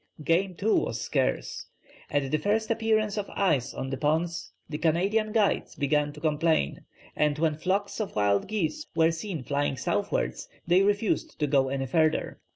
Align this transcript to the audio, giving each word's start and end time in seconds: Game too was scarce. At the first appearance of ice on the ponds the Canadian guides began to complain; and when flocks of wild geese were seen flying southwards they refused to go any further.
Game 0.23 0.55
too 0.55 0.75
was 0.77 0.99
scarce. 0.99 1.67
At 2.09 2.31
the 2.31 2.39
first 2.39 2.71
appearance 2.71 3.17
of 3.19 3.29
ice 3.35 3.71
on 3.71 3.91
the 3.91 3.97
ponds 3.97 4.51
the 4.67 4.79
Canadian 4.79 5.31
guides 5.31 5.75
began 5.75 6.11
to 6.13 6.19
complain; 6.19 6.85
and 7.15 7.37
when 7.37 7.53
flocks 7.53 7.99
of 7.99 8.15
wild 8.15 8.47
geese 8.47 8.87
were 8.95 9.11
seen 9.11 9.43
flying 9.43 9.77
southwards 9.77 10.49
they 10.65 10.81
refused 10.81 11.37
to 11.37 11.45
go 11.45 11.69
any 11.69 11.85
further. 11.85 12.39